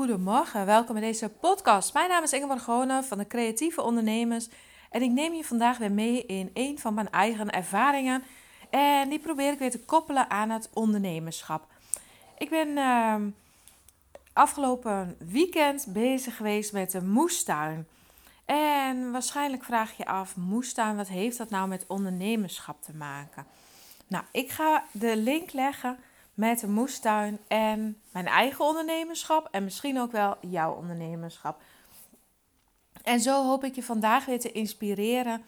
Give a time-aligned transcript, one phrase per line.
[0.00, 0.66] goedemorgen.
[0.66, 1.94] Welkom bij deze podcast.
[1.94, 4.48] Mijn naam is Ingeborg Groene van de Creatieve Ondernemers.
[4.90, 8.22] En ik neem je vandaag weer mee in een van mijn eigen ervaringen.
[8.70, 11.66] En die probeer ik weer te koppelen aan het ondernemerschap.
[12.38, 13.14] Ik ben uh,
[14.32, 17.88] afgelopen weekend bezig geweest met de moestuin.
[18.44, 23.46] En waarschijnlijk vraag je af, moestuin, wat heeft dat nou met ondernemerschap te maken?
[24.06, 25.98] Nou, ik ga de link leggen
[26.40, 31.60] met de moestuin en mijn eigen ondernemerschap en misschien ook wel jouw ondernemerschap.
[33.02, 35.44] En zo hoop ik je vandaag weer te inspireren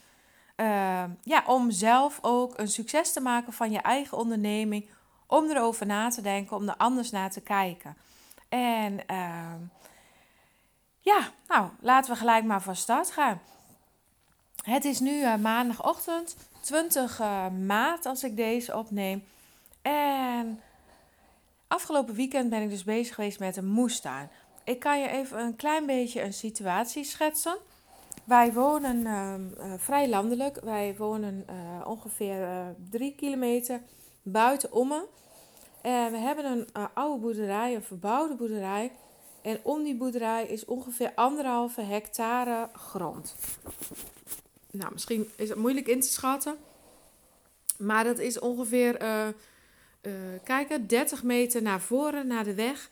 [0.56, 4.88] uh, ja, om zelf ook een succes te maken van je eigen onderneming,
[5.26, 7.96] om erover na te denken, om er anders naar te kijken.
[8.48, 9.54] En uh,
[11.00, 13.40] ja, nou, laten we gelijk maar van start gaan.
[14.64, 17.18] Het is nu uh, maandagochtend, 20
[17.66, 19.24] maart als ik deze opneem.
[19.82, 20.60] En
[21.72, 24.30] Afgelopen weekend ben ik dus bezig geweest met een moestuin.
[24.64, 27.56] Ik kan je even een klein beetje een situatie schetsen.
[28.24, 30.60] Wij wonen uh, vrij landelijk.
[30.60, 33.80] Wij wonen uh, ongeveer uh, drie kilometer
[34.22, 35.04] buiten Ommen.
[35.82, 38.92] En we hebben een oude boerderij, een verbouwde boerderij.
[39.42, 43.34] En om die boerderij is ongeveer anderhalve hectare grond.
[44.70, 46.56] Nou, misschien is het moeilijk in te schatten.
[47.78, 48.96] Maar dat is ongeveer
[50.02, 50.12] uh,
[50.44, 50.86] kijken.
[50.86, 52.90] 30 meter naar voren, naar de weg.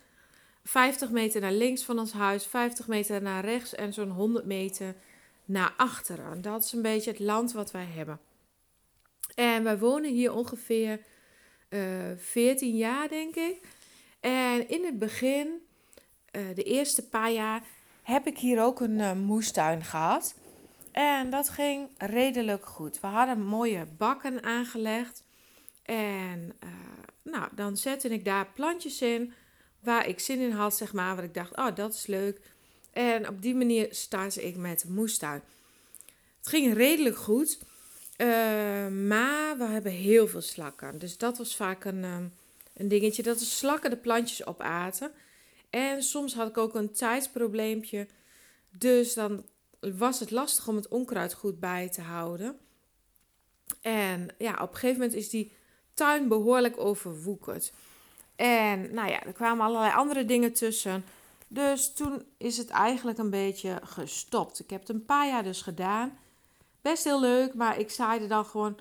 [0.65, 2.47] 50 meter naar links van ons huis.
[2.47, 3.75] 50 meter naar rechts.
[3.75, 4.95] En zo'n 100 meter
[5.45, 6.43] naar achteren.
[6.43, 8.21] Dat is een beetje het land wat wij hebben.
[9.35, 11.01] En wij wonen hier ongeveer
[11.69, 13.57] uh, eh, 14 jaar, denk ik.
[14.21, 15.49] En in het begin,
[16.33, 17.63] uh, de eerste paar jaar,
[18.03, 20.35] heb ik hier ook een moestuin gehad.
[20.93, 23.01] En dat ging redelijk goed.
[23.01, 25.25] We hadden mooie bakken aangelegd.
[25.83, 26.53] En
[27.23, 29.33] nou, dan zette ik daar plantjes in
[29.81, 31.15] waar ik zin in had, zeg maar.
[31.15, 32.41] Waar ik dacht, oh, dat is leuk.
[32.93, 35.43] En op die manier startte ik met de moestuin.
[36.39, 37.59] Het ging redelijk goed.
[38.17, 38.27] Uh,
[38.89, 40.99] maar we hebben heel veel slakken.
[40.99, 42.33] Dus dat was vaak een, um,
[42.75, 43.23] een dingetje.
[43.23, 45.13] Dat de slakken de plantjes opaten.
[45.71, 48.07] En soms had ik ook een tijdsprobleempje.
[48.71, 49.45] Dus dan
[49.81, 52.59] was het lastig om het onkruid goed bij te houden.
[53.81, 55.53] En ja, op een gegeven moment is die
[56.01, 57.73] tuin behoorlijk overwoekerd.
[58.37, 61.05] En nou ja, er kwamen allerlei andere dingen tussen.
[61.49, 64.61] Dus toen is het eigenlijk een beetje gestopt.
[64.61, 66.19] Ik heb het een paar jaar dus gedaan.
[66.83, 68.79] Best heel leuk, maar ik zaaide dan gewoon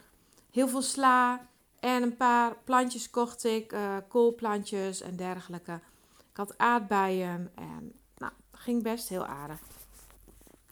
[0.52, 1.47] heel veel sla.
[1.80, 5.80] En een paar plantjes kocht ik, uh, koolplantjes en dergelijke.
[6.31, 9.59] Ik had aardbeien en nou, ging best heel aardig.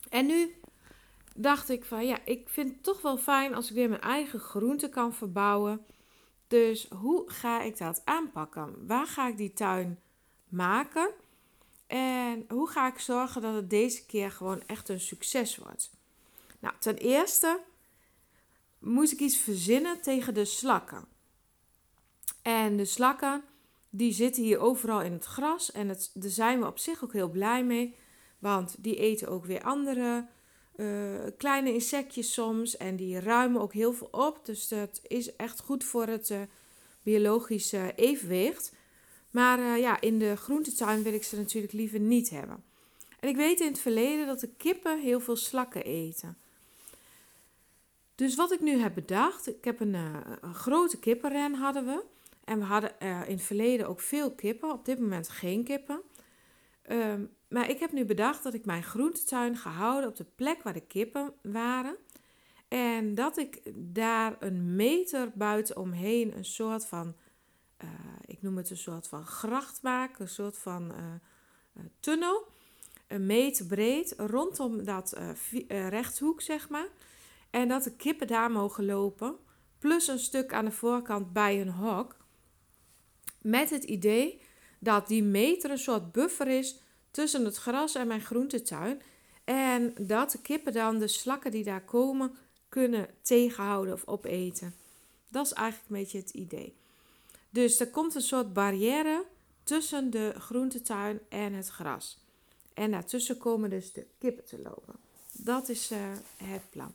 [0.09, 0.55] En nu
[1.35, 4.39] dacht ik van ja, ik vind het toch wel fijn als ik weer mijn eigen
[4.39, 5.85] groenten kan verbouwen.
[6.47, 8.87] Dus hoe ga ik dat aanpakken?
[8.87, 9.99] Waar ga ik die tuin
[10.47, 11.09] maken?
[11.87, 15.91] En hoe ga ik zorgen dat het deze keer gewoon echt een succes wordt?
[16.59, 17.59] Nou, ten eerste
[18.79, 21.05] moest ik iets verzinnen tegen de slakken.
[22.41, 23.43] En de slakken,
[23.89, 25.71] die zitten hier overal in het gras.
[25.71, 27.95] En het, daar zijn we op zich ook heel blij mee.
[28.39, 30.27] Want die eten ook weer andere
[30.77, 32.77] uh, kleine insectjes soms.
[32.77, 34.45] En die ruimen ook heel veel op.
[34.45, 36.41] Dus dat is echt goed voor het uh,
[37.03, 38.73] biologische evenwicht.
[39.31, 42.63] Maar uh, ja, in de groentetuin wil ik ze natuurlijk liever niet hebben.
[43.19, 46.37] En ik weet in het verleden dat de kippen heel veel slakken eten.
[48.15, 52.03] Dus wat ik nu heb bedacht, ik heb een, een grote kippenren hadden we.
[52.43, 56.01] En we hadden in het verleden ook veel kippen, op dit moment geen kippen.
[56.91, 60.63] Um, maar ik heb nu bedacht dat ik mijn groentetuin ga houden op de plek
[60.63, 61.97] waar de kippen waren.
[62.67, 67.15] En dat ik daar een meter buitenomheen een soort van,
[67.83, 67.89] uh,
[68.25, 70.97] ik noem het een soort van gracht maak, een soort van uh,
[71.77, 72.47] uh, tunnel.
[73.07, 75.19] Een meter breed rondom dat
[75.67, 76.87] rechthoek, zeg maar.
[77.49, 79.35] En dat de kippen daar mogen lopen.
[79.79, 82.17] Plus een stuk aan de voorkant bij een hok.
[83.41, 84.41] Met het idee
[84.79, 86.81] dat die meter een soort buffer is
[87.17, 89.01] tussen het gras en mijn groentetuin.
[89.43, 92.35] En dat de kippen dan de slakken die daar komen
[92.69, 94.75] kunnen tegenhouden of opeten.
[95.27, 96.75] Dat is eigenlijk een beetje het idee.
[97.49, 99.25] Dus er komt een soort barrière
[99.63, 102.17] tussen de groentetuin en het gras.
[102.73, 104.95] En daartussen komen dus de kippen te lopen.
[105.31, 105.97] Dat is uh,
[106.43, 106.93] het plan.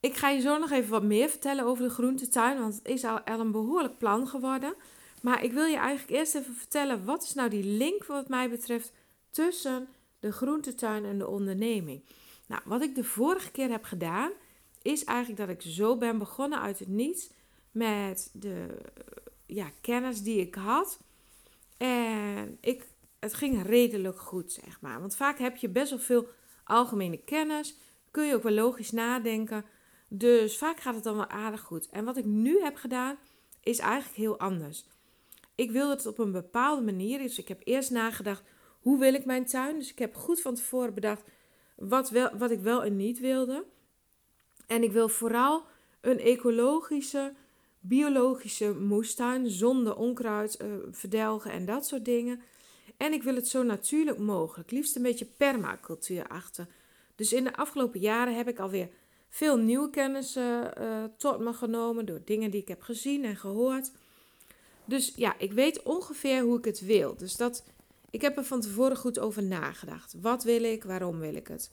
[0.00, 3.04] Ik ga je zo nog even wat meer vertellen over de groentetuin, want het is
[3.04, 4.74] al een behoorlijk plan geworden.
[5.20, 8.50] Maar ik wil je eigenlijk eerst even vertellen, wat is nou die link wat mij
[8.50, 8.92] betreft
[9.30, 9.88] tussen
[10.20, 12.02] de groentetuin en de onderneming?
[12.46, 14.30] Nou, wat ik de vorige keer heb gedaan,
[14.82, 17.30] is eigenlijk dat ik zo ben begonnen uit het niets
[17.70, 18.66] met de
[19.46, 20.98] ja, kennis die ik had.
[21.76, 22.86] En ik,
[23.18, 25.00] het ging redelijk goed, zeg maar.
[25.00, 26.28] Want vaak heb je best wel veel
[26.64, 27.74] algemene kennis.
[28.10, 29.64] Kun je ook wel logisch nadenken.
[30.08, 31.88] Dus vaak gaat het dan wel aardig goed.
[31.88, 33.16] En wat ik nu heb gedaan,
[33.62, 34.84] is eigenlijk heel anders.
[35.60, 37.18] Ik wilde het op een bepaalde manier.
[37.18, 38.42] Dus ik heb eerst nagedacht,
[38.80, 39.78] hoe wil ik mijn tuin?
[39.78, 41.22] Dus ik heb goed van tevoren bedacht
[41.76, 43.64] wat, wel, wat ik wel en niet wilde.
[44.66, 45.62] En ik wil vooral
[46.00, 47.32] een ecologische,
[47.80, 52.40] biologische moestuin zonder onkruid, uh, verdelgen en dat soort dingen.
[52.96, 56.66] En ik wil het zo natuurlijk mogelijk, liefst een beetje permacultuur achter.
[57.14, 58.88] Dus in de afgelopen jaren heb ik alweer
[59.28, 60.64] veel nieuwe kennis uh,
[61.16, 63.90] tot me genomen door dingen die ik heb gezien en gehoord.
[64.90, 67.16] Dus ja, ik weet ongeveer hoe ik het wil.
[67.16, 67.64] Dus dat,
[68.10, 70.14] ik heb er van tevoren goed over nagedacht.
[70.20, 70.84] Wat wil ik?
[70.84, 71.70] Waarom wil ik het?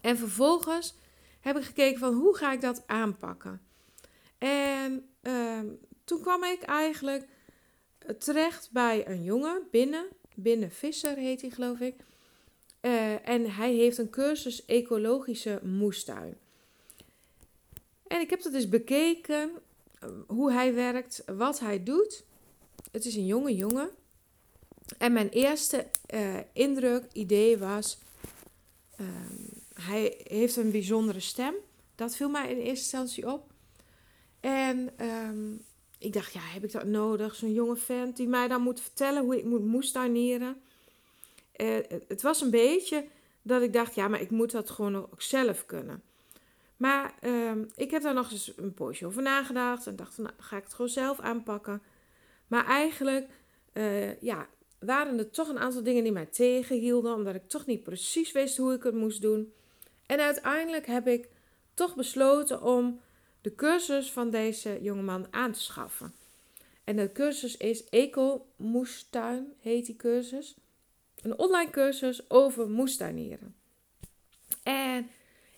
[0.00, 0.94] En vervolgens
[1.40, 3.60] heb ik gekeken van hoe ga ik dat aanpakken.
[4.38, 5.66] En ehm,
[6.04, 7.26] toen kwam ik eigenlijk
[8.18, 10.06] terecht bij een jongen binnen.
[10.34, 11.94] Binnen Visser heet hij geloof ik.
[12.80, 16.38] Uh, en hij heeft een cursus ecologische moestuin.
[18.06, 19.56] En ik heb dat dus bekeken, eh,
[20.26, 22.24] hoe hij werkt, wat hij doet.
[22.92, 23.90] Het is een jonge jongen.
[24.98, 27.98] En mijn eerste uh, indruk, idee was,
[29.00, 31.54] um, hij heeft een bijzondere stem.
[31.94, 33.52] Dat viel mij in eerste instantie op.
[34.40, 35.64] En um,
[35.98, 37.34] ik dacht, ja, heb ik dat nodig?
[37.34, 40.60] Zo'n jonge vent die mij dan moet vertellen hoe ik moet moestuineren.
[41.56, 41.76] Uh,
[42.08, 43.06] het was een beetje
[43.42, 46.02] dat ik dacht, ja, maar ik moet dat gewoon ook zelf kunnen.
[46.76, 50.36] Maar uh, ik heb daar nog eens een poosje over nagedacht en dacht, van, nou,
[50.38, 51.82] ga ik het gewoon zelf aanpakken.
[52.46, 53.28] Maar eigenlijk,
[53.72, 57.82] uh, ja, waren er toch een aantal dingen die mij tegenhielden, omdat ik toch niet
[57.82, 59.52] precies wist hoe ik het moest doen.
[60.06, 61.28] En uiteindelijk heb ik
[61.74, 63.00] toch besloten om
[63.40, 66.14] de cursus van deze jongeman aan te schaffen.
[66.84, 70.56] En de cursus is Eco Moestuin, heet die cursus.
[71.22, 73.54] Een online cursus over moestuinieren.
[74.62, 75.08] En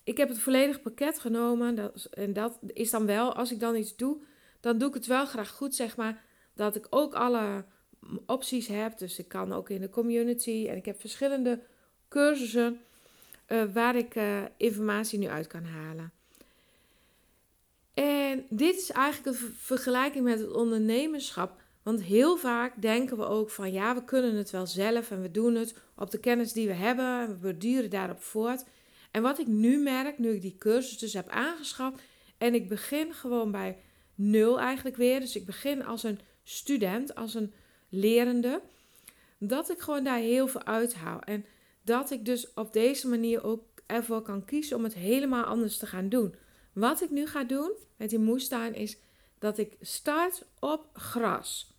[0.09, 1.75] ik heb het volledige pakket genomen.
[1.75, 4.17] Dat, en dat is dan wel, als ik dan iets doe,
[4.61, 6.23] dan doe ik het wel graag goed, zeg maar.
[6.55, 7.65] Dat ik ook alle
[8.27, 8.99] opties heb.
[8.99, 10.67] Dus ik kan ook in de community.
[10.69, 11.61] En ik heb verschillende
[12.09, 12.81] cursussen
[13.49, 16.13] uh, waar ik uh, informatie nu uit kan halen.
[17.95, 21.61] En dit is eigenlijk een vergelijking met het ondernemerschap.
[21.83, 25.31] Want heel vaak denken we ook van ja, we kunnen het wel zelf en we
[25.31, 28.65] doen het op de kennis die we hebben en we borduren daarop voort.
[29.11, 32.03] En wat ik nu merk, nu ik die cursus dus heb aangeschaft
[32.39, 33.79] en ik begin gewoon bij
[34.15, 35.21] nul eigenlijk weer.
[35.21, 37.53] Dus ik begin als een student, als een
[37.89, 38.63] lerende,
[39.39, 41.21] dat ik gewoon daar heel veel uithaal.
[41.21, 41.45] En
[41.83, 45.87] dat ik dus op deze manier ook ervoor kan kiezen om het helemaal anders te
[45.87, 46.35] gaan doen.
[46.73, 48.99] Wat ik nu ga doen met die moestuin is
[49.39, 51.73] dat ik start op gras.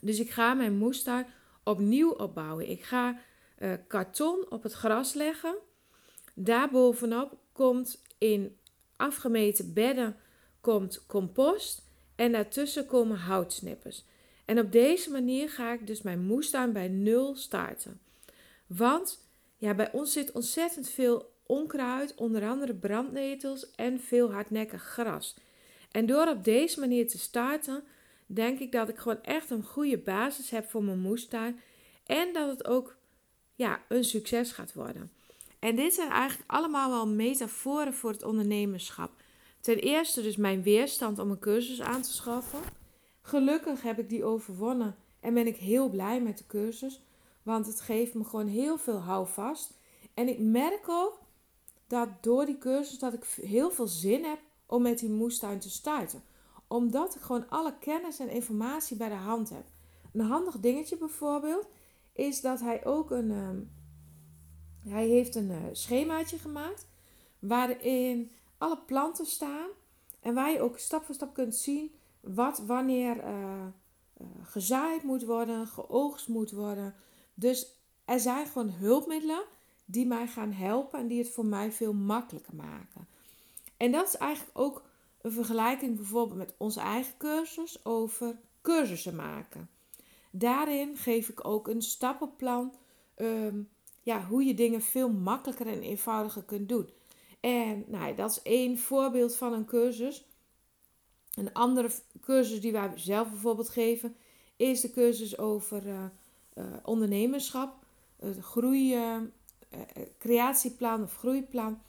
[0.00, 1.26] Dus ik ga mijn moestuin
[1.64, 2.70] opnieuw opbouwen.
[2.70, 3.20] Ik ga
[3.58, 5.54] uh, karton op het gras leggen.
[6.34, 8.56] Daarbovenop komt in
[8.96, 10.16] afgemeten bedden
[10.60, 11.82] komt compost
[12.14, 14.04] en daartussen komen houtsnippers.
[14.44, 18.00] En op deze manier ga ik dus mijn moestuin bij nul starten.
[18.66, 19.26] Want
[19.56, 25.36] ja, bij ons zit ontzettend veel onkruid, onder andere brandnetels en veel hardnekkig gras.
[25.90, 27.84] En door op deze manier te starten,
[28.26, 31.60] denk ik dat ik gewoon echt een goede basis heb voor mijn moestuin.
[32.06, 32.96] En dat het ook
[33.54, 35.10] ja, een succes gaat worden.
[35.62, 39.10] En dit zijn eigenlijk allemaal wel metaforen voor het ondernemerschap.
[39.60, 42.60] Ten eerste dus mijn weerstand om een cursus aan te schaffen.
[43.20, 47.02] Gelukkig heb ik die overwonnen en ben ik heel blij met de cursus.
[47.42, 49.78] Want het geeft me gewoon heel veel houvast.
[50.14, 51.20] En ik merk ook
[51.86, 55.70] dat door die cursus dat ik heel veel zin heb om met die moestuin te
[55.70, 56.22] starten.
[56.66, 59.64] Omdat ik gewoon alle kennis en informatie bij de hand heb.
[60.12, 61.66] Een handig dingetje bijvoorbeeld
[62.12, 63.30] is dat hij ook een...
[64.84, 66.86] Ehm, hij heeft een uh, schemaatje gemaakt
[67.38, 69.68] waarin alle planten staan
[70.20, 73.66] en waar je ook stap voor stap kunt zien wat wanneer uh,
[74.20, 76.94] uh, gezaaid moet worden, geoogst moet worden.
[77.34, 77.66] Dus
[78.04, 79.42] er zijn gewoon hulpmiddelen
[79.84, 83.06] die mij gaan helpen en die het voor mij veel makkelijker maken.
[83.76, 84.82] En dat is eigenlijk ook
[85.20, 89.68] een vergelijking bijvoorbeeld met onze eigen cursus over cursussen maken.
[90.30, 92.74] Daarin geef ik ook een stappenplan
[93.16, 93.68] um,
[94.02, 96.90] ja, hoe je dingen veel makkelijker en eenvoudiger kunt doen.
[97.40, 100.26] En nou, dat is één voorbeeld van een cursus.
[101.34, 101.90] Een andere
[102.20, 104.16] cursus die wij zelf bijvoorbeeld geven,
[104.56, 106.04] is de cursus over uh,
[106.54, 107.74] uh, ondernemerschap,
[108.18, 109.16] het groei, uh,
[110.18, 111.82] creatieplan of groeiplan.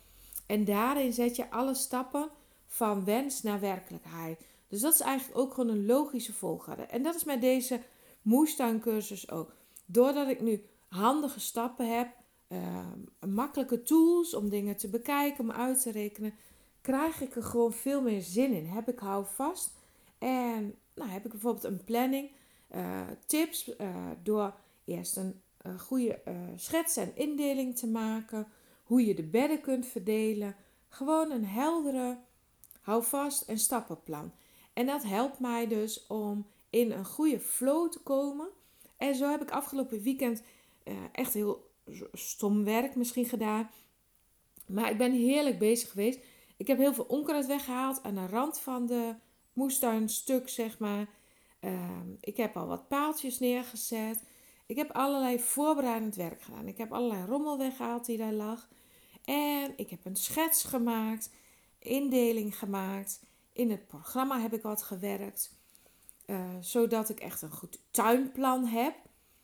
[0.46, 2.30] En daarin zet je alle stappen
[2.68, 4.46] van wens naar werkelijkheid.
[4.68, 6.82] Dus dat is eigenlijk ook gewoon een logische volgorde.
[6.82, 7.82] En dat is met deze
[8.22, 9.54] moestuincursus ook.
[9.86, 12.14] Doordat ik nu handige stappen heb,
[12.48, 12.92] uh,
[13.28, 16.34] makkelijke tools om dingen te bekijken, om uit te rekenen,
[16.82, 18.66] krijg ik er gewoon veel meer zin in.
[18.66, 19.74] Heb ik houvast
[20.18, 22.32] en nou, heb ik bijvoorbeeld een planning,
[22.76, 24.54] uh, tips uh, door
[24.86, 25.42] eerst een
[25.80, 26.22] goede
[26.56, 28.48] schets en indeling te maken,
[28.84, 30.56] hoe je de bedden kunt verdelen.
[30.90, 32.18] Gewoon een heldere
[32.82, 34.32] houvast en stappenplan.
[34.74, 38.48] En dat helpt mij dus om in een goede flow te komen.
[38.98, 40.44] En zo heb ik afgelopen weekend
[41.12, 41.72] echt heel
[42.14, 43.70] stom werk misschien gedaan.
[44.68, 46.20] Maar ik ben heerlijk bezig geweest.
[46.58, 49.16] Ik heb heel veel onkruid weggehaald aan de rand van de
[49.54, 51.08] moestuinstuk, zeg maar.
[51.60, 54.24] Ehm, ik heb al wat paaltjes neergezet.
[54.66, 56.68] Ik heb allerlei voorbereidend werk gedaan.
[56.68, 58.70] Ik heb allerlei rommel weggehaald die daar lag.
[59.26, 61.30] En ik heb een schets gemaakt,
[61.80, 63.22] indeling gemaakt.
[63.54, 65.56] In het programma heb ik wat gewerkt.
[66.26, 68.96] Uh, zodat ik echt een goed tuinplan heb.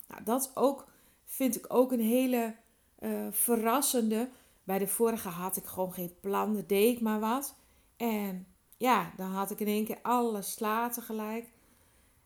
[0.07, 0.87] Nou, dat ook,
[1.29, 2.55] vind ik ook een hele
[2.99, 4.29] uh, verrassende.
[4.63, 7.55] Bij de vorige had ik gewoon geen plan, dan deed ik maar wat.
[7.97, 11.51] En ja, dan had ik in één keer alle sla tegelijk.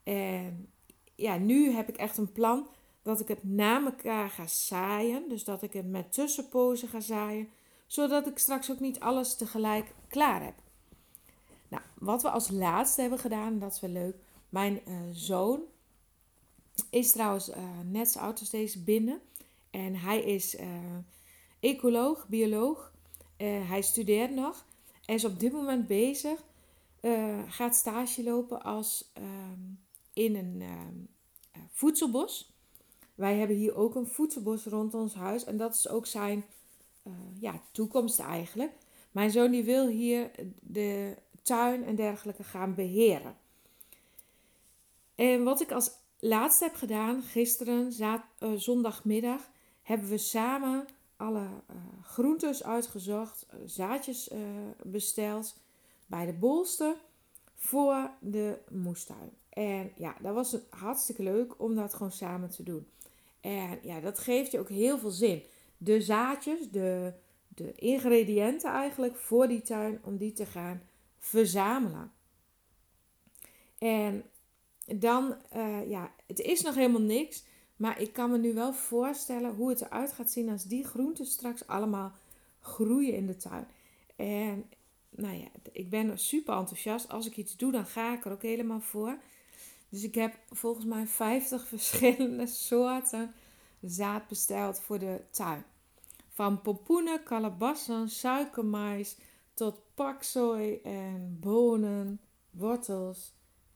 [0.04, 0.72] En
[1.16, 2.68] ja, nu heb ik echt een plan
[3.02, 5.30] dat ik het na elkaar ga zaaien.
[5.30, 7.50] Dus dat ik het met tussenpozen ga zaaien.
[7.88, 10.56] Zodat ik straks ook niet alles tegelijk klaar heb.
[11.68, 14.16] Nou, wat we als laatste hebben gedaan, dat is wel leuk.
[14.50, 15.62] Mijn uh, zoon
[16.90, 19.22] is trouwens uh, net zo oud deze binnen.
[19.70, 20.68] En hij is uh,
[21.60, 22.92] ecoloog, bioloog.
[23.38, 24.66] hij studeert nog.
[25.06, 26.44] En is op dit moment bezig.
[27.48, 29.62] gaat stage lopen als ehm,
[30.14, 32.52] in een ehm, voedselbos.
[33.16, 35.44] Wij hebben hier ook een voedselbos rond ons huis.
[35.44, 36.46] En dat is ook zijn
[37.40, 38.72] ja, toekomst eigenlijk.
[39.12, 43.36] Mijn zoon die wil hier de tuin en dergelijke gaan beheren.
[45.16, 45.92] En wat ik als
[46.28, 48.20] laatste heb gedaan, gisteren, uh,
[48.56, 49.50] zondagmiddag,
[49.82, 54.30] hebben we samen alle uh, groentes uitgezocht, uh, zaadjes
[54.84, 55.56] besteld
[56.06, 56.96] bij de bolster
[57.56, 59.32] voor de moestuin.
[59.50, 62.88] En ja, dat was hartstikke leuk om dat gewoon samen te doen.
[63.42, 65.44] En ja, dat geeft je ook heel veel zin.
[65.78, 67.14] De zaadjes, de,
[67.48, 70.82] de ingrediënten eigenlijk voor die tuin, om die te gaan
[71.20, 72.12] verzamelen.
[73.78, 74.24] En
[74.86, 77.44] dan, uh, ja, het is nog helemaal niks.
[77.76, 81.26] Maar ik kan me nu wel voorstellen hoe het eruit gaat zien als die groenten
[81.26, 82.12] straks allemaal
[82.60, 83.68] groeien in de tuin.
[84.16, 84.66] En
[85.10, 87.10] nou ja, ik ben super enthousiast.
[87.10, 89.18] Als ik iets doe, dan ga ik er ook helemaal voor.
[89.90, 93.34] Dus ik heb volgens mij 50 verschillende soorten
[93.82, 95.64] zaad besteld voor de tuin.
[96.30, 99.18] Van pompoenen, kalabassen, suikermais
[99.54, 102.20] tot paksoi en bonen,
[102.52, 103.34] wortels.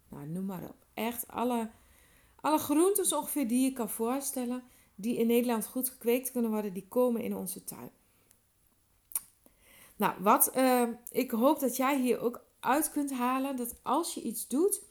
[0.09, 1.69] Nou, noem maar op echt alle,
[2.41, 4.63] alle groentes ongeveer die je kan voorstellen,
[4.95, 7.91] die in Nederland goed gekweekt kunnen worden, die komen in onze tuin.
[9.95, 14.21] Nou, wat uh, ik hoop dat jij hier ook uit kunt halen, dat als je
[14.21, 14.81] iets doet,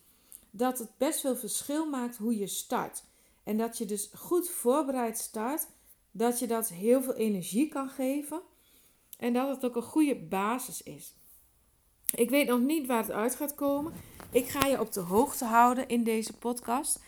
[0.50, 3.04] dat het best veel verschil maakt hoe je start.
[3.44, 5.66] En dat je dus goed voorbereid start,
[6.10, 8.40] dat je dat heel veel energie kan geven
[9.18, 11.14] en dat het ook een goede basis is.
[12.14, 13.92] Ik weet nog niet waar het uit gaat komen.
[14.30, 17.00] Ik ga je op de hoogte houden in deze podcast.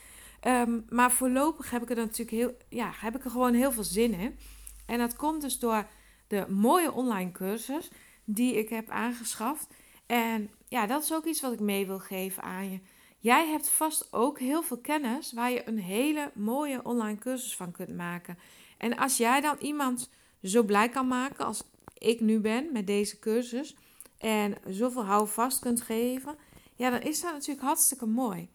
[0.47, 3.85] Um, maar voorlopig heb ik er natuurlijk heel, ja, heb ik er gewoon heel veel
[3.85, 4.39] zin in.
[4.87, 5.87] En dat komt dus door
[6.27, 7.91] de mooie online cursus
[8.25, 9.67] die ik heb aangeschaft.
[10.07, 12.81] En ja, dat is ook iets wat ik mee wil geven aan je.
[13.19, 17.73] Jij hebt vast ook heel veel kennis waar je een hele mooie online cursus van
[17.73, 18.39] kunt maken.
[18.79, 20.11] En als jij dan iemand
[20.43, 21.65] zo blij kan maken als
[21.99, 23.77] ik nu ben met deze cursus
[24.19, 26.37] en zoveel houvast kunt geven,
[26.79, 28.49] ja, dan is dat natuurlijk hartstikke mooi.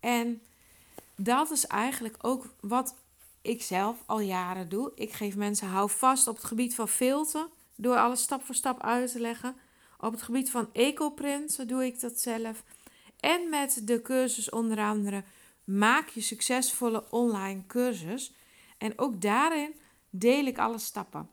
[0.00, 0.42] En
[1.16, 2.94] dat is eigenlijk ook wat
[3.42, 4.92] ik zelf al jaren doe.
[4.94, 9.12] Ik geef mensen houvast op het gebied van filter, door alles stap voor stap uit
[9.12, 9.56] te leggen.
[10.00, 12.62] Op het gebied van ecoprint doe ik dat zelf.
[13.20, 15.24] En met de cursus onder andere
[15.64, 18.32] maak je succesvolle online cursus.
[18.78, 19.74] En ook daarin
[20.10, 21.30] deel ik alle stappen.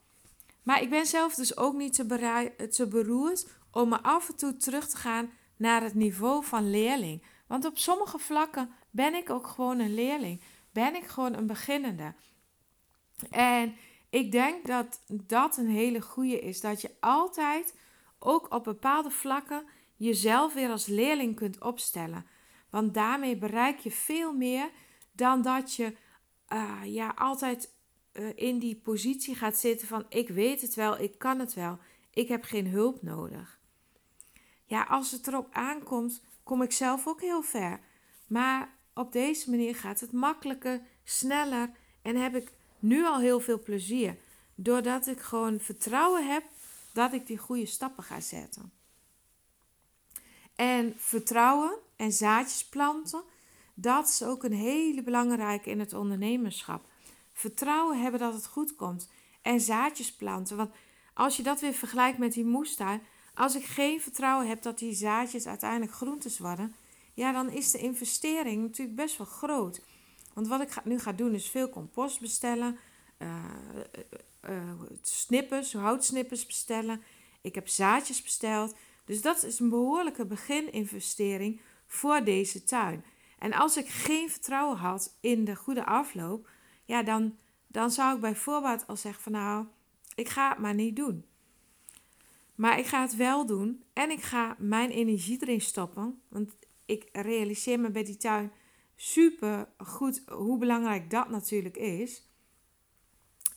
[0.64, 4.58] Maar ik ben zelf dus ook niet te, te beroerd om me af en toe
[4.58, 7.24] terug te gaan naar het niveau van leerling.
[7.48, 10.42] Want op sommige vlakken ben ik ook gewoon een leerling.
[10.72, 12.14] Ben ik gewoon een beginnende.
[13.30, 13.76] En
[14.10, 16.62] ik denk dat dat een hele goede is.
[16.62, 17.76] Dat je altijd
[18.20, 19.66] ook op bepaalde vlakken
[19.96, 22.26] jezelf weer als leerling kunt opstellen.
[22.70, 24.70] Want daarmee bereik je veel meer
[25.12, 25.96] dan dat je
[26.54, 27.74] uh, ja, altijd
[28.14, 31.80] uh, in die positie gaat zitten van ik weet het wel, ik kan het wel,
[32.12, 33.61] ik heb geen hulp nodig.
[34.72, 37.80] Ja, als het erop aankomt, kom ik zelf ook heel ver.
[38.28, 43.60] Maar op deze manier gaat het makkelijker, sneller en heb ik nu al heel veel
[43.60, 44.18] plezier.
[44.56, 46.44] Doordat ik gewoon vertrouwen heb
[46.94, 48.72] dat ik die goede stappen ga zetten.
[50.56, 53.24] En vertrouwen en zaadjes planten,
[53.74, 56.86] dat is ook een hele belangrijke in het ondernemerschap.
[57.34, 59.10] Vertrouwen hebben dat het goed komt.
[59.42, 60.58] En zaadjes planten.
[60.58, 60.72] Want
[61.14, 63.02] als je dat weer vergelijkt met die moestuin.
[63.42, 66.76] Als ik geen vertrouwen heb dat die zaadjes uiteindelijk groentes worden.
[67.14, 69.82] Ja, dan is de investering natuurlijk best wel groot.
[70.34, 72.78] Want wat ik nu ga doen is veel compost bestellen.
[73.18, 73.46] Uh,
[74.50, 77.02] uh, snippers, houtsnippers bestellen.
[77.42, 78.76] Ik heb zaadjes besteld.
[79.06, 83.06] Dus dat is een behoorlijke begininvestering voor deze tuin.
[83.40, 86.50] En als ik geen vertrouwen had in de goede afloop,
[86.86, 89.66] ja, dan, dan zou ik bijvoorbeeld al zeggen van nou,
[90.16, 91.26] ik ga het maar niet doen.
[92.62, 96.22] Maar ik ga het wel doen en ik ga mijn energie erin stoppen.
[96.28, 98.52] Want ik realiseer me bij die tuin
[98.96, 102.24] super goed hoe belangrijk dat natuurlijk is.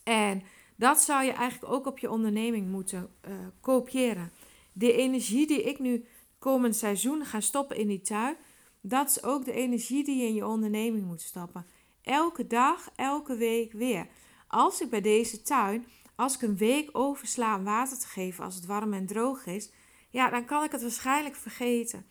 [0.03, 0.43] En
[0.75, 4.31] dat zou je eigenlijk ook op je onderneming moeten uh, kopiëren.
[4.73, 6.05] De energie die ik nu
[6.39, 8.37] komend seizoen ga stoppen in die tuin,
[8.81, 11.65] dat is ook de energie die je in je onderneming moet stoppen.
[12.01, 14.07] Elke dag, elke week weer.
[14.47, 15.85] Als ik bij deze tuin,
[16.15, 19.69] als ik een week oversla om water te geven als het warm en droog is,
[20.09, 22.05] ja, dan kan ik het waarschijnlijk vergeten.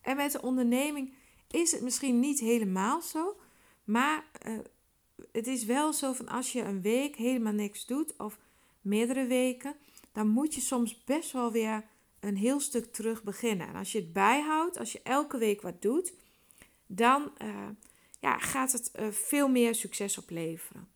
[0.00, 1.14] En met de onderneming
[1.50, 3.36] is het misschien niet helemaal zo,
[3.84, 4.58] maar uh,
[5.32, 8.38] het is wel zo van als je een week helemaal niks doet of
[8.80, 9.74] meerdere weken,
[10.12, 11.84] dan moet je soms best wel weer
[12.20, 13.68] een heel stuk terug beginnen.
[13.68, 16.12] En als je het bijhoudt, als je elke week wat doet,
[16.86, 17.68] dan uh,
[18.20, 20.88] ja, gaat het uh, veel meer succes opleveren.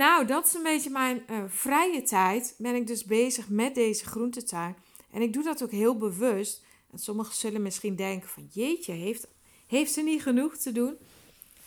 [0.00, 2.54] Nou, dat is een beetje mijn uh, vrije tijd.
[2.58, 4.76] Ben ik dus bezig met deze groentetuin.
[5.10, 6.64] En ik doe dat ook heel bewust.
[6.90, 9.28] En sommigen zullen misschien denken van jeetje, heeft,
[9.66, 10.96] heeft ze niet genoeg te doen?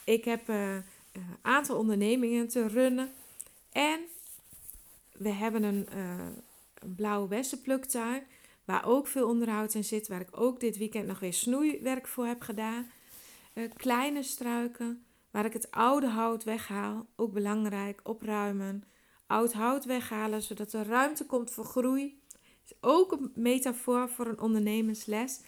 [0.03, 0.83] Ik heb een
[1.41, 3.11] aantal ondernemingen te runnen.
[3.71, 3.99] En
[5.11, 5.87] we hebben een,
[6.73, 8.23] een blauwe bessenpluktuin.
[8.65, 10.07] Waar ook veel onderhoud in zit.
[10.07, 12.91] Waar ik ook dit weekend nog weer snoeiwerk voor heb gedaan.
[13.53, 15.03] Uh, kleine struiken.
[15.33, 17.07] Waar ik het oude hout weghaal.
[17.15, 17.99] Ook belangrijk.
[18.03, 18.83] Opruimen.
[19.27, 20.41] Oud hout weghalen.
[20.41, 22.21] Zodat er ruimte komt voor groei.
[22.65, 25.41] Is ook een metafoor voor een ondernemersles.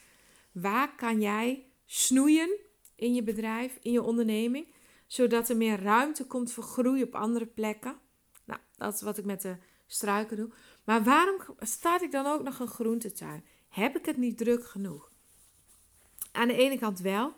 [0.52, 2.50] Waar kan jij snoeien
[2.96, 4.74] in je bedrijf, in je onderneming?
[5.08, 7.96] Zodat er meer ruimte komt voor groei op andere plekken.
[8.46, 10.50] Nou, dat is wat ik met de struiken doe.
[10.84, 13.46] Maar waarom staat ik dan ook nog een groentetuin?
[13.70, 15.12] Heb ik het niet druk genoeg?
[16.32, 17.34] Aan de ene kant wel,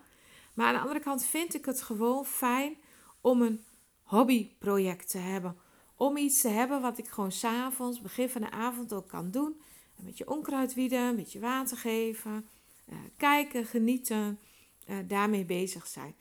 [0.58, 2.78] maar aan de andere kant vind ik het gewoon fijn
[3.22, 3.64] om een
[4.04, 5.58] hobbyproject te hebben.
[5.96, 9.62] Om iets te hebben wat ik gewoon s'avonds, begin van de avond ook kan doen.
[9.98, 12.48] Een beetje onkruid wieden, een beetje water geven,
[12.86, 14.40] uh, kijken, genieten,
[14.88, 16.16] uh, daarmee bezig zijn.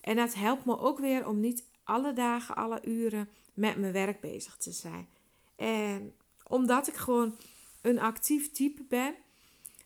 [0.00, 4.20] En dat helpt me ook weer om niet alle dagen, alle uren met mijn werk
[4.20, 5.08] bezig te zijn.
[5.56, 6.14] En
[6.46, 7.36] omdat ik gewoon
[7.80, 9.14] een actief type ben,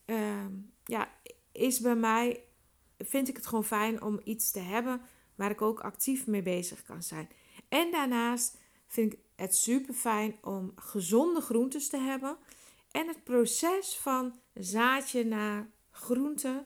[0.07, 0.47] uh,
[0.85, 1.09] ja,
[1.53, 2.45] is bij mij,
[3.05, 5.01] vind ik het gewoon fijn om iets te hebben
[5.35, 7.29] waar ik ook actief mee bezig kan zijn.
[7.69, 12.37] En daarnaast vind ik het super fijn om gezonde groentes te hebben.
[12.91, 16.65] En het proces van zaadje naar groente,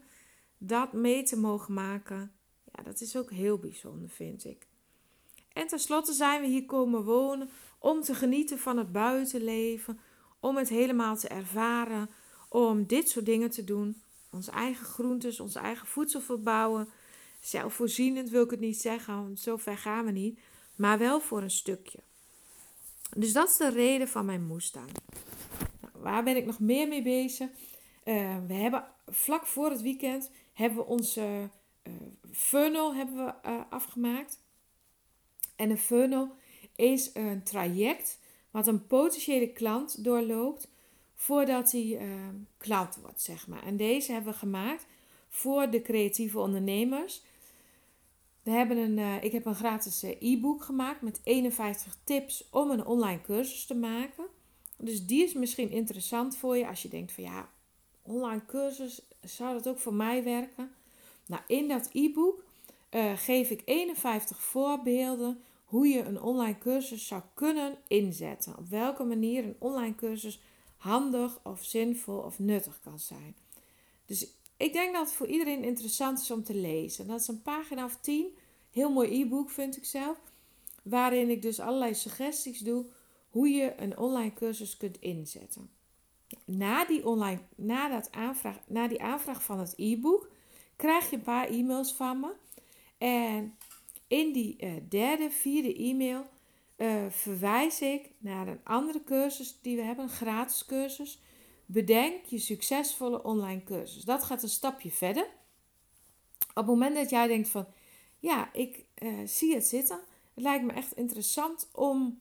[0.58, 2.32] dat mee te mogen maken,
[2.72, 4.66] ja, dat is ook heel bijzonder, vind ik.
[5.52, 9.98] En tenslotte zijn we hier komen wonen om te genieten van het buitenleven,
[10.40, 12.10] om het helemaal te ervaren,
[12.48, 14.02] om dit soort dingen te doen.
[14.30, 16.88] Onze eigen groentes, onze eigen voedsel verbouwen.
[17.40, 20.38] Zelfvoorzienend wil ik het niet zeggen, want zo ver gaan we niet,
[20.74, 21.98] maar wel voor een stukje.
[23.16, 24.90] Dus dat is de reden van mijn moestuin.
[25.80, 27.48] Nou, waar ben ik nog meer mee bezig?
[28.04, 31.50] Uh, we hebben vlak voor het weekend hebben we onze
[31.82, 31.92] uh,
[32.32, 34.38] funnel hebben we, uh, afgemaakt.
[35.56, 36.34] En een funnel
[36.76, 38.18] is een traject
[38.50, 40.68] wat een potentiële klant doorloopt
[41.16, 43.62] voordat hij uh, klant wordt, zeg maar.
[43.62, 44.86] En deze hebben we gemaakt
[45.28, 47.22] voor de creatieve ondernemers.
[48.42, 52.70] We hebben een, uh, ik heb een gratis eh, e-book gemaakt met 51 tips om
[52.70, 54.24] een online cursus te maken.
[54.78, 57.48] Dus die is misschien interessant voor je als je denkt van ja,
[58.02, 60.70] online cursus, zou dat ook voor mij werken?
[61.26, 62.44] Nou, in dat e-book
[62.90, 68.58] uh, geef ik 51 voorbeelden hoe je een online cursus zou kunnen inzetten.
[68.58, 70.40] Op welke manier een online cursus
[70.76, 73.36] handig of zinvol of nuttig kan zijn.
[74.06, 77.06] Dus ik denk dat het voor iedereen interessant is om te lezen.
[77.06, 78.36] Dat is een pagina of 10.
[78.70, 80.18] Heel mooi e-book vind ik zelf.
[80.82, 82.84] Waarin ik dus allerlei suggesties doe
[83.30, 85.70] hoe je een online cursus kunt inzetten.
[86.44, 90.30] Na die, online, na dat aanvraag, na die aanvraag van het e-book
[90.76, 92.32] krijg je een paar e-mails van me.
[92.98, 93.56] En
[94.06, 96.26] in die uh, derde, vierde e-mail
[96.76, 101.20] uh, verwijs ik naar een andere cursus die we hebben, een gratis cursus.
[101.66, 104.02] Bedenk je succesvolle online cursus.
[104.02, 105.26] Dat gaat een stapje verder.
[106.48, 107.66] Op het moment dat jij denkt van,
[108.18, 110.00] ja, ik uh, zie het zitten.
[110.34, 112.18] Het lijkt me echt interessant om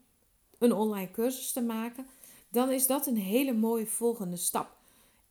[0.58, 2.08] een online cursus te maken.
[2.50, 4.76] Dan is dat een hele mooie volgende stap.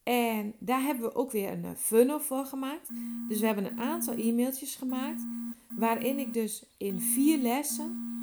[0.02, 2.88] En daar hebben we ook weer een eh, funnel voor gemaakt.
[3.28, 5.22] Dus we hebben een aantal e-mailtjes gemaakt.
[5.68, 8.13] Waarin ik dus in vier lessen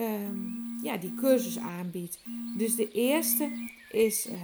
[0.00, 2.18] um, ja, die cursus aanbied.
[2.56, 4.34] Dus de eerste is uh,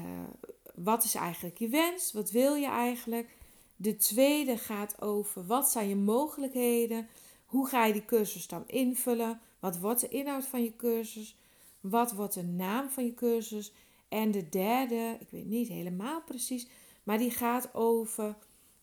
[0.74, 2.12] wat is eigenlijk je wens?
[2.12, 3.28] Wat wil je eigenlijk?
[3.76, 7.08] De tweede gaat over wat zijn je mogelijkheden?
[7.46, 9.40] Hoe ga je die cursus dan invullen?
[9.60, 11.36] Wat wordt de inhoud van je cursus?
[11.80, 13.72] Wat wordt de naam van je cursus?
[14.08, 16.66] En de derde, ik weet niet helemaal precies,
[17.02, 18.36] maar die gaat over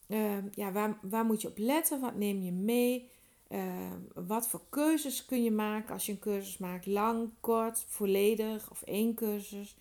[0.07, 1.99] uh, ja, waar, waar moet je op letten?
[1.99, 3.09] Wat neem je mee?
[3.53, 3.59] Uh,
[4.13, 6.85] wat voor keuzes kun je maken als je een cursus maakt?
[6.85, 9.75] Lang, kort, volledig of één cursus?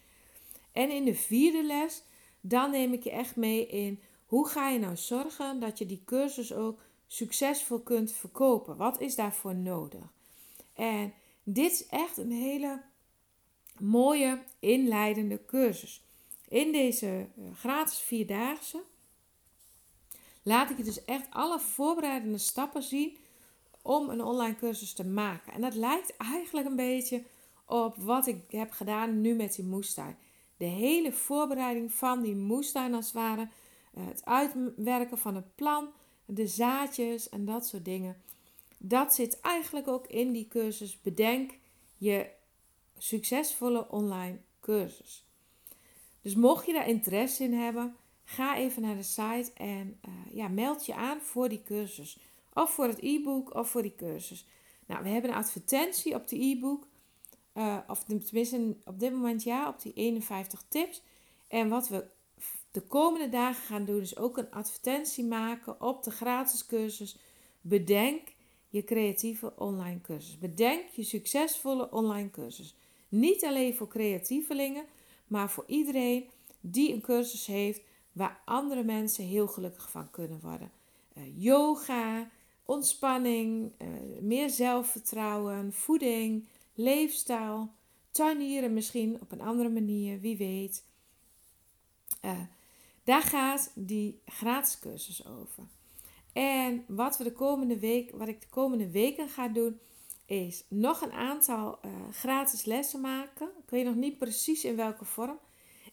[0.73, 2.03] En in de vierde les,
[2.41, 6.03] dan neem ik je echt mee in hoe ga je nou zorgen dat je die
[6.05, 8.77] cursus ook succesvol kunt verkopen?
[8.77, 10.13] Wat is daarvoor nodig?
[10.75, 12.83] En dit is echt een hele
[13.79, 16.03] mooie inleidende cursus.
[16.49, 18.83] In deze uh, gratis vierdaagse
[20.43, 23.17] laat ik je dus echt alle voorbereidende stappen zien
[23.83, 25.53] om een online cursus te maken.
[25.53, 27.23] En dat lijkt eigenlijk een beetje
[27.67, 30.17] op wat ik heb gedaan nu met die moestuin.
[30.57, 33.49] De hele voorbereiding van die moestuin als het ware.
[33.95, 35.89] Eh, het uitwerken van het plan,
[36.25, 38.23] de zaadjes en dat soort dingen.
[38.79, 41.01] Dat zit eigenlijk ook in die cursus.
[41.01, 41.59] Bedenk
[41.97, 42.31] je
[42.99, 45.27] succesvolle online cursus.
[46.23, 50.49] Dus mocht je daar interesse in hebben, ga even naar de site en uh, ja,
[50.49, 52.19] meld je aan voor die cursus.
[52.53, 54.47] Of voor het e-book of voor die cursus.
[54.87, 56.87] Nou, we hebben een advertentie op de e-book.
[57.55, 61.03] Uh, of tenminste op dit moment ja, op die 51 tips.
[61.49, 62.05] En wat we
[62.71, 67.17] de komende dagen gaan doen, is ook een advertentie maken op de gratis cursus.
[67.61, 68.29] Bedenk
[68.69, 70.39] je creatieve online cursus.
[70.39, 72.77] Bedenk je succesvolle online cursus.
[73.09, 74.85] Niet alleen voor creatievelingen,
[75.27, 76.29] maar voor iedereen
[76.61, 77.81] die een cursus heeft
[78.13, 80.71] waar andere mensen heel gelukkig van kunnen worden.
[81.19, 82.31] Uh, yoga,
[82.65, 83.89] ontspanning, uh,
[84.21, 87.71] meer zelfvertrouwen, voeding, leefstijl,
[88.11, 90.85] tuinieren misschien op een andere manier, wie weet.
[92.25, 92.41] Uh,
[93.05, 95.65] daar gaat die gratis cursus over.
[96.33, 99.81] En wat, we de komende week, wat ik de komende weken ga doen,
[100.27, 103.47] is nog een aantal uh, gratis lessen maken.
[103.47, 105.39] Ik weet nog niet precies in welke vorm.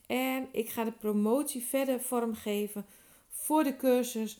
[0.07, 2.85] En ik ga de promotie verder vormgeven
[3.29, 4.39] voor de cursus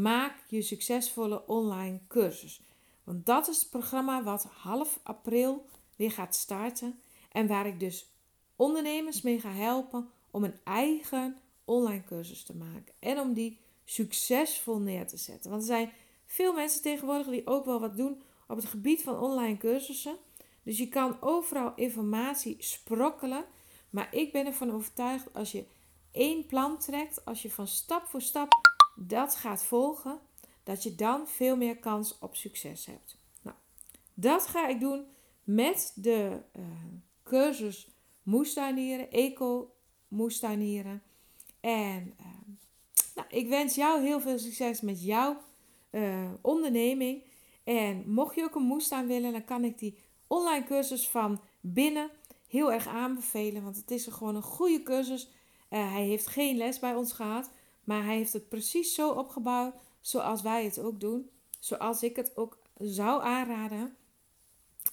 [0.00, 2.60] Maak je succesvolle online cursus.
[3.04, 7.00] Want dat is het programma wat half april weer gaat starten.
[7.32, 8.06] En waar ik dus
[8.56, 12.94] ondernemers mee ga helpen om een eigen online cursus te maken.
[12.98, 15.50] En om die succesvol neer te zetten.
[15.50, 15.92] Want er zijn
[16.26, 20.16] veel mensen tegenwoordig die ook wel wat doen op het gebied van online cursussen.
[20.62, 23.44] Dus je kan overal informatie sprokkelen.
[23.90, 25.64] Maar ik ben ervan overtuigd als je
[26.10, 30.18] één plan trekt, als je van stap voor stap dat gaat volgen,
[30.62, 33.18] dat je dan veel meer kans op succes hebt.
[33.42, 33.56] Nou,
[34.14, 35.06] dat ga ik doen
[35.44, 36.64] met de uh,
[37.22, 37.88] cursus
[38.22, 39.74] moestuinieren, eco
[40.08, 41.02] moestuinieren.
[41.60, 42.26] En uh,
[43.14, 45.36] nou, ik wens jou heel veel succes met jouw
[45.90, 47.22] uh, onderneming.
[47.64, 52.10] En mocht je ook een moestuin willen, dan kan ik die online cursus van binnen
[52.48, 53.62] heel erg aanbevelen.
[53.62, 55.30] Want het is gewoon een goede cursus.
[55.68, 57.50] Hij heeft geen les bij ons gehad.
[57.86, 61.30] Maar hij heeft het precies zo opgebouwd zoals wij het ook doen.
[61.58, 63.96] Zoals ik het ook zou aanraden.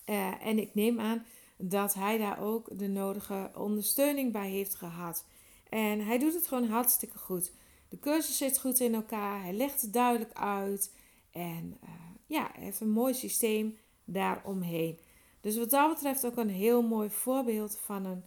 [0.06, 1.26] Uh, en ik neem aan
[1.58, 5.26] dat hij daar ook de nodige ondersteuning bij heeft gehad.
[5.70, 7.52] En hij doet het gewoon hartstikke goed.
[7.90, 9.42] De cursus zit goed in elkaar.
[9.42, 10.94] Hij legt het duidelijk uit.
[11.32, 11.90] En uh,
[12.28, 15.00] ja, heeft een mooi systeem daaromheen.
[15.42, 18.24] Dus wat dat betreft ook een heel mooi voorbeeld van een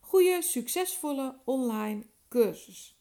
[0.00, 2.97] goede, succesvolle online cursus.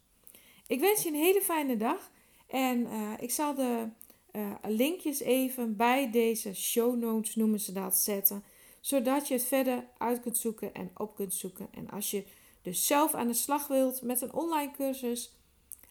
[0.68, 2.12] Ik wens je een hele fijne dag.
[2.48, 3.88] En uh, ik zal de
[4.32, 8.44] uh, linkjes even bij deze show notes, noemen ze dat, zetten.
[8.82, 11.68] Zodat je het verder uit kunt zoeken en op kunt zoeken.
[11.72, 12.24] En als je
[12.62, 15.36] dus zelf aan de slag wilt met een online cursus,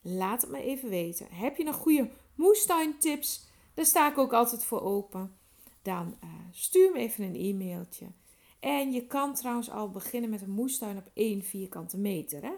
[0.02, 1.26] laat het me even weten.
[1.30, 3.46] Heb je nog goede moestuintips?
[3.74, 5.36] Daar sta ik ook altijd voor open.
[5.82, 8.06] Dan uh, stuur me even een e-mailtje.
[8.60, 12.42] En je kan trouwens al beginnen met een moestuin op 1 vierkante meter.
[12.42, 12.52] Hè?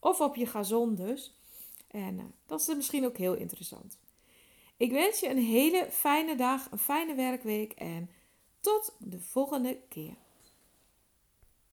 [0.00, 1.36] Of op je gazon dus.
[1.86, 3.98] En uh, dat is misschien ook heel interessant.
[4.76, 8.10] Ik wens je een hele fijne dag, een fijne werkweek en
[8.60, 10.16] tot de volgende keer.